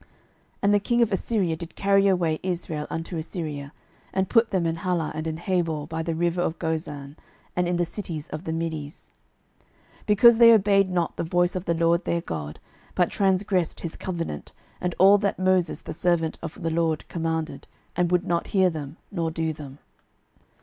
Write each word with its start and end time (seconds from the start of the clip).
12:018:011 0.03 0.09
And 0.63 0.73
the 0.73 0.79
king 0.79 1.01
of 1.03 1.11
Assyria 1.11 1.55
did 1.55 1.75
carry 1.75 2.07
away 2.07 2.39
Israel 2.41 2.87
unto 2.89 3.17
Assyria, 3.17 3.71
and 4.11 4.27
put 4.29 4.49
them 4.49 4.65
in 4.65 4.77
Halah 4.77 5.11
and 5.13 5.27
in 5.27 5.37
Habor 5.37 5.87
by 5.87 6.01
the 6.01 6.15
river 6.15 6.41
of 6.41 6.57
Gozan, 6.57 7.17
and 7.55 7.67
in 7.67 7.77
the 7.77 7.85
cities 7.85 8.27
of 8.29 8.43
the 8.45 8.51
Medes: 8.51 9.09
12:018:012 10.05 10.05
Because 10.07 10.37
they 10.39 10.51
obeyed 10.51 10.89
not 10.89 11.17
the 11.17 11.23
voice 11.23 11.55
of 11.55 11.65
the 11.65 11.75
LORD 11.75 12.05
their 12.05 12.21
God, 12.21 12.59
but 12.95 13.11
transgressed 13.11 13.81
his 13.81 13.95
covenant, 13.95 14.53
and 14.81 14.95
all 14.97 15.19
that 15.19 15.37
Moses 15.37 15.81
the 15.81 15.93
servant 15.93 16.39
of 16.41 16.59
the 16.63 16.71
LORD 16.71 17.07
commanded, 17.07 17.67
and 17.95 18.11
would 18.11 18.25
not 18.25 18.47
hear 18.47 18.71
them, 18.71 18.97
nor 19.11 19.29
do 19.29 19.53
them. 19.53 19.77